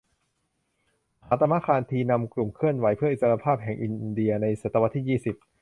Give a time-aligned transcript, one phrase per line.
[1.21, 5.35] มหาตมะ คานธีนำกลุ่มเคลื่อนไหวเพื่ออิสรภาพแห่งอินเดียในศตวรรษที่ยี่สิบ